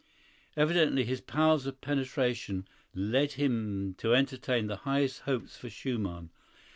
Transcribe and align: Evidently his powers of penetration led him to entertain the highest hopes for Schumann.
Evidently 0.57 1.03
his 1.03 1.21
powers 1.21 1.67
of 1.67 1.79
penetration 1.79 2.67
led 2.95 3.33
him 3.33 3.93
to 3.99 4.15
entertain 4.15 4.65
the 4.65 4.77
highest 4.77 5.19
hopes 5.29 5.55
for 5.57 5.69
Schumann. 5.69 6.31